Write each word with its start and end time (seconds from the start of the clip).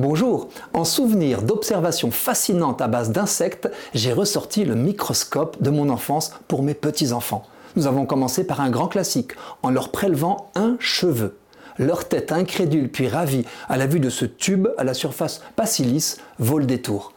Bonjour, 0.00 0.48
en 0.72 0.84
souvenir 0.84 1.42
d'observations 1.42 2.10
fascinantes 2.10 2.80
à 2.80 2.88
base 2.88 3.10
d'insectes, 3.10 3.70
j'ai 3.92 4.14
ressorti 4.14 4.64
le 4.64 4.74
microscope 4.74 5.62
de 5.62 5.68
mon 5.68 5.90
enfance 5.90 6.32
pour 6.48 6.62
mes 6.62 6.72
petits-enfants. 6.72 7.44
Nous 7.76 7.86
avons 7.86 8.06
commencé 8.06 8.44
par 8.44 8.62
un 8.62 8.70
grand 8.70 8.88
classique, 8.88 9.32
en 9.62 9.68
leur 9.68 9.90
prélevant 9.90 10.50
un 10.54 10.78
cheveu. 10.78 11.36
Leur 11.76 12.08
tête 12.08 12.32
incrédule 12.32 12.88
puis 12.90 13.08
ravie 13.08 13.44
à 13.68 13.76
la 13.76 13.86
vue 13.86 14.00
de 14.00 14.08
ce 14.08 14.24
tube 14.24 14.68
à 14.78 14.84
la 14.84 14.94
surface 14.94 15.42
pas 15.54 15.66
si 15.66 15.84
lisse 15.84 16.16
vole 16.38 16.64
des 16.64 16.80
tours. 16.80 17.12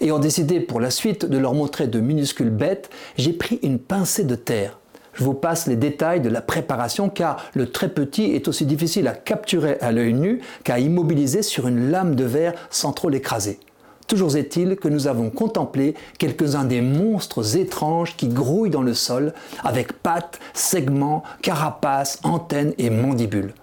Ayant 0.00 0.18
décidé 0.18 0.58
pour 0.58 0.80
la 0.80 0.90
suite 0.90 1.24
de 1.24 1.38
leur 1.38 1.54
montrer 1.54 1.86
de 1.86 2.00
minuscules 2.00 2.50
bêtes, 2.50 2.90
j'ai 3.16 3.32
pris 3.32 3.60
une 3.62 3.78
pincée 3.78 4.24
de 4.24 4.34
terre 4.34 4.80
je 5.14 5.24
vous 5.24 5.34
passe 5.34 5.66
les 5.66 5.76
détails 5.76 6.20
de 6.20 6.28
la 6.28 6.40
préparation 6.40 7.08
car 7.08 7.44
le 7.54 7.70
très 7.70 7.88
petit 7.88 8.32
est 8.34 8.48
aussi 8.48 8.66
difficile 8.66 9.08
à 9.08 9.14
capturer 9.14 9.78
à 9.80 9.92
l'œil 9.92 10.14
nu 10.14 10.40
qu'à 10.64 10.78
immobiliser 10.78 11.42
sur 11.42 11.68
une 11.68 11.90
lame 11.90 12.14
de 12.14 12.24
verre 12.24 12.54
sans 12.70 12.92
trop 12.92 13.08
l'écraser. 13.08 13.58
Toujours 14.06 14.36
est-il 14.36 14.76
que 14.76 14.88
nous 14.88 15.06
avons 15.06 15.30
contemplé 15.30 15.94
quelques-uns 16.18 16.64
des 16.64 16.82
monstres 16.82 17.56
étranges 17.56 18.16
qui 18.16 18.28
grouillent 18.28 18.70
dans 18.70 18.82
le 18.82 18.92
sol 18.92 19.32
avec 19.62 19.94
pattes, 19.94 20.40
segments, 20.52 21.22
carapaces, 21.40 22.20
antennes 22.22 22.74
et 22.76 22.90
mandibules. 22.90 23.54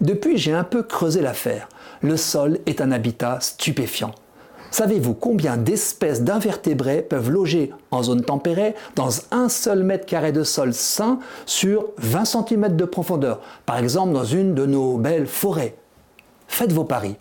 Depuis, 0.00 0.38
j'ai 0.38 0.52
un 0.52 0.64
peu 0.64 0.82
creusé 0.82 1.22
l'affaire. 1.22 1.68
Le 2.02 2.16
sol 2.16 2.58
est 2.66 2.80
un 2.80 2.92
habitat 2.92 3.38
stupéfiant. 3.40 4.14
Savez-vous 4.74 5.14
combien 5.14 5.56
d'espèces 5.56 6.24
d'invertébrés 6.24 7.02
peuvent 7.02 7.30
loger 7.30 7.70
en 7.92 8.02
zone 8.02 8.24
tempérée 8.24 8.74
dans 8.96 9.10
un 9.30 9.48
seul 9.48 9.84
mètre 9.84 10.04
carré 10.04 10.32
de 10.32 10.42
sol 10.42 10.74
sain 10.74 11.20
sur 11.46 11.90
20 11.98 12.24
cm 12.24 12.74
de 12.74 12.84
profondeur, 12.84 13.40
par 13.66 13.78
exemple 13.78 14.12
dans 14.12 14.24
une 14.24 14.52
de 14.52 14.66
nos 14.66 14.98
belles 14.98 15.28
forêts? 15.28 15.76
Faites 16.48 16.72
vos 16.72 16.82
paris. 16.82 17.14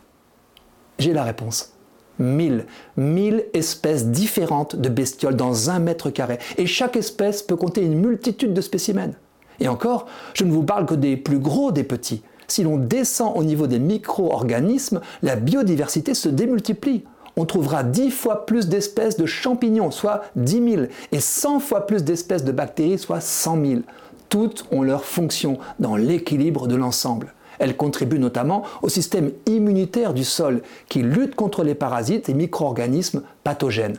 J'ai 0.98 1.14
la 1.14 1.24
réponse. 1.24 1.74
1000, 2.18 2.66
1000 2.98 3.46
espèces 3.54 4.08
différentes 4.08 4.76
de 4.76 4.90
bestioles 4.90 5.36
dans 5.36 5.70
un 5.70 5.78
mètre 5.78 6.10
carré. 6.10 6.40
Et 6.58 6.66
chaque 6.66 6.96
espèce 6.96 7.44
peut 7.44 7.56
compter 7.56 7.84
une 7.84 8.00
multitude 8.00 8.56
de 8.56 8.62
spécimens. 8.62 9.14
Et 9.60 9.68
encore, 9.68 10.08
je 10.34 10.44
ne 10.44 10.52
vous 10.52 10.64
parle 10.64 10.88
que 10.88 10.96
des 10.96 11.18
plus 11.18 11.38
gros 11.38 11.72
des 11.72 11.84
petits. 11.84 12.24
Si 12.48 12.64
l'on 12.64 12.78
descend 12.78 13.38
au 13.38 13.44
niveau 13.44 13.68
des 13.68 13.78
micro-organismes, 13.78 15.02
la 15.22 15.36
biodiversité 15.36 16.16
se 16.16 16.30
démultiplie 16.30 17.04
on 17.36 17.46
trouvera 17.46 17.84
10 17.84 18.12
fois 18.12 18.46
plus 18.46 18.68
d'espèces 18.68 19.18
de 19.18 19.26
champignons, 19.26 19.92
soit 19.92 20.24
10 20.36 20.72
000, 20.72 20.84
et 21.12 21.20
100 21.20 21.60
fois 21.60 21.88
plus 21.88 22.04
d'espèces 22.04 22.44
de 22.44 22.52
bactéries, 22.52 23.00
soit 23.00 23.22
100 23.22 23.66
000. 23.66 23.82
Toutes 24.30 24.66
ont 24.72 24.84
leur 24.84 25.06
fonction 25.06 25.58
dans 25.80 25.96
l'équilibre 25.96 26.68
de 26.68 26.76
l'ensemble. 26.76 27.34
Elles 27.60 27.78
contribuent 27.78 28.20
notamment 28.20 28.64
au 28.82 28.90
système 28.90 29.32
immunitaire 29.46 30.14
du 30.14 30.24
sol 30.24 30.62
qui 30.90 31.04
lutte 31.04 31.36
contre 31.36 31.64
les 31.64 31.76
parasites 31.76 32.30
et 32.30 32.34
micro-organismes 32.34 33.22
pathogènes. 33.44 33.98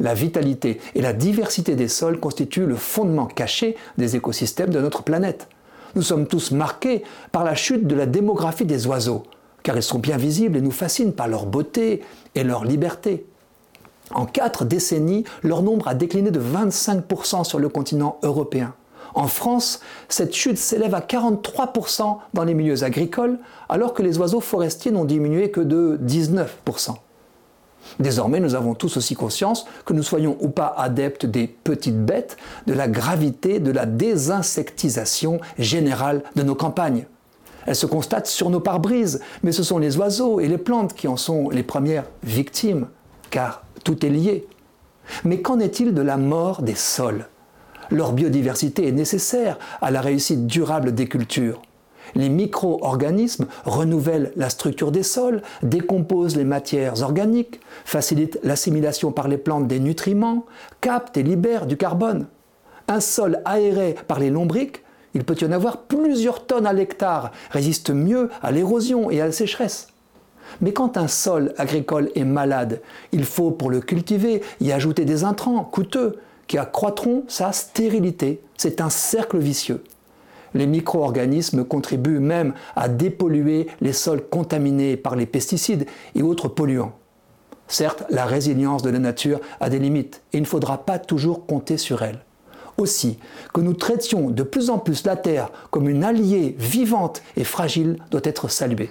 La 0.00 0.14
vitalité 0.14 0.80
et 0.94 1.02
la 1.02 1.12
diversité 1.12 1.74
des 1.74 1.88
sols 1.88 2.20
constituent 2.20 2.66
le 2.66 2.76
fondement 2.76 3.26
caché 3.26 3.76
des 3.98 4.14
écosystèmes 4.14 4.70
de 4.70 4.80
notre 4.80 5.02
planète. 5.02 5.48
Nous 5.96 6.02
sommes 6.02 6.28
tous 6.28 6.52
marqués 6.52 7.02
par 7.32 7.42
la 7.42 7.56
chute 7.56 7.86
de 7.86 7.96
la 7.96 8.06
démographie 8.06 8.64
des 8.64 8.86
oiseaux 8.86 9.24
car 9.68 9.76
ils 9.76 9.82
sont 9.82 9.98
bien 9.98 10.16
visibles 10.16 10.56
et 10.56 10.62
nous 10.62 10.70
fascinent 10.70 11.12
par 11.12 11.28
leur 11.28 11.44
beauté 11.44 12.02
et 12.34 12.42
leur 12.42 12.64
liberté. 12.64 13.26
En 14.14 14.24
quatre 14.24 14.64
décennies, 14.64 15.24
leur 15.42 15.60
nombre 15.60 15.88
a 15.88 15.94
décliné 15.94 16.30
de 16.30 16.40
25% 16.40 17.44
sur 17.44 17.58
le 17.58 17.68
continent 17.68 18.16
européen. 18.22 18.72
En 19.14 19.26
France, 19.26 19.80
cette 20.08 20.34
chute 20.34 20.56
s'élève 20.56 20.94
à 20.94 21.00
43% 21.00 22.16
dans 22.32 22.44
les 22.44 22.54
milieux 22.54 22.82
agricoles, 22.82 23.38
alors 23.68 23.92
que 23.92 24.02
les 24.02 24.16
oiseaux 24.16 24.40
forestiers 24.40 24.90
n'ont 24.90 25.04
diminué 25.04 25.50
que 25.50 25.60
de 25.60 26.00
19%. 26.02 26.94
Désormais, 28.00 28.40
nous 28.40 28.54
avons 28.54 28.72
tous 28.72 28.96
aussi 28.96 29.14
conscience, 29.14 29.66
que 29.84 29.92
nous 29.92 30.02
soyons 30.02 30.38
ou 30.40 30.48
pas 30.48 30.74
adeptes 30.78 31.26
des 31.26 31.46
petites 31.46 32.06
bêtes, 32.06 32.38
de 32.66 32.72
la 32.72 32.88
gravité 32.88 33.60
de 33.60 33.70
la 33.70 33.84
désinsectisation 33.84 35.42
générale 35.58 36.22
de 36.36 36.42
nos 36.42 36.54
campagnes. 36.54 37.04
Elle 37.68 37.76
se 37.76 37.84
constate 37.84 38.26
sur 38.26 38.48
nos 38.48 38.60
pare-brises, 38.60 39.20
mais 39.42 39.52
ce 39.52 39.62
sont 39.62 39.76
les 39.76 39.98
oiseaux 39.98 40.40
et 40.40 40.48
les 40.48 40.56
plantes 40.56 40.94
qui 40.94 41.06
en 41.06 41.18
sont 41.18 41.50
les 41.50 41.62
premières 41.62 42.06
victimes, 42.22 42.88
car 43.28 43.62
tout 43.84 44.06
est 44.06 44.08
lié. 44.08 44.46
Mais 45.22 45.42
qu'en 45.42 45.60
est-il 45.60 45.92
de 45.92 46.00
la 46.00 46.16
mort 46.16 46.62
des 46.62 46.74
sols? 46.74 47.26
Leur 47.90 48.14
biodiversité 48.14 48.88
est 48.88 48.92
nécessaire 48.92 49.58
à 49.82 49.90
la 49.90 50.00
réussite 50.00 50.46
durable 50.46 50.94
des 50.94 51.08
cultures. 51.08 51.60
Les 52.14 52.30
micro-organismes 52.30 53.48
renouvellent 53.66 54.32
la 54.34 54.48
structure 54.48 54.90
des 54.90 55.02
sols, 55.02 55.42
décomposent 55.62 56.36
les 56.36 56.44
matières 56.44 57.02
organiques, 57.02 57.60
facilitent 57.84 58.40
l'assimilation 58.44 59.12
par 59.12 59.28
les 59.28 59.36
plantes 59.36 59.68
des 59.68 59.78
nutriments, 59.78 60.46
captent 60.80 61.18
et 61.18 61.22
libèrent 61.22 61.66
du 61.66 61.76
carbone. 61.76 62.28
Un 62.88 63.00
sol 63.00 63.42
aéré 63.44 63.94
par 64.06 64.20
les 64.20 64.30
lombriques 64.30 64.84
il 65.14 65.24
peut 65.24 65.36
y 65.40 65.44
en 65.44 65.52
avoir 65.52 65.82
plusieurs 65.82 66.46
tonnes 66.46 66.66
à 66.66 66.72
l'hectare, 66.72 67.32
résiste 67.50 67.90
mieux 67.90 68.30
à 68.42 68.52
l'érosion 68.52 69.10
et 69.10 69.20
à 69.20 69.26
la 69.26 69.32
sécheresse. 69.32 69.88
Mais 70.60 70.72
quand 70.72 70.96
un 70.96 71.08
sol 71.08 71.52
agricole 71.58 72.10
est 72.14 72.24
malade, 72.24 72.80
il 73.12 73.24
faut 73.24 73.50
pour 73.50 73.70
le 73.70 73.80
cultiver 73.80 74.42
y 74.60 74.72
ajouter 74.72 75.04
des 75.04 75.24
intrants 75.24 75.64
coûteux 75.64 76.18
qui 76.46 76.58
accroîtront 76.58 77.24
sa 77.28 77.52
stérilité. 77.52 78.40
C'est 78.56 78.80
un 78.80 78.90
cercle 78.90 79.38
vicieux. 79.38 79.84
Les 80.54 80.66
micro-organismes 80.66 81.64
contribuent 81.64 82.20
même 82.20 82.54
à 82.74 82.88
dépolluer 82.88 83.66
les 83.80 83.92
sols 83.92 84.22
contaminés 84.22 84.96
par 84.96 85.14
les 85.14 85.26
pesticides 85.26 85.86
et 86.14 86.22
autres 86.22 86.48
polluants. 86.48 86.94
Certes, 87.66 88.04
la 88.08 88.24
résilience 88.24 88.82
de 88.82 88.88
la 88.88 88.98
nature 88.98 89.40
a 89.60 89.68
des 89.68 89.78
limites 89.78 90.22
et 90.32 90.38
il 90.38 90.42
ne 90.42 90.46
faudra 90.46 90.86
pas 90.86 90.98
toujours 90.98 91.44
compter 91.44 91.76
sur 91.76 92.02
elle 92.02 92.20
aussi 92.78 93.18
que 93.52 93.60
nous 93.60 93.74
traitions 93.74 94.30
de 94.30 94.42
plus 94.42 94.70
en 94.70 94.78
plus 94.78 95.04
la 95.04 95.16
Terre 95.16 95.50
comme 95.70 95.88
une 95.88 96.04
alliée 96.04 96.56
vivante 96.58 97.22
et 97.36 97.44
fragile 97.44 97.98
doit 98.10 98.20
être 98.24 98.48
salué. 98.48 98.90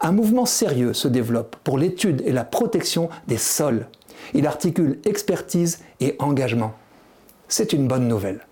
Un 0.00 0.12
mouvement 0.12 0.46
sérieux 0.46 0.92
se 0.92 1.08
développe 1.08 1.56
pour 1.64 1.78
l'étude 1.78 2.22
et 2.26 2.32
la 2.32 2.44
protection 2.44 3.08
des 3.28 3.38
sols. 3.38 3.86
Il 4.34 4.46
articule 4.46 4.98
expertise 5.04 5.80
et 6.00 6.16
engagement. 6.18 6.74
C'est 7.48 7.72
une 7.72 7.88
bonne 7.88 8.08
nouvelle. 8.08 8.46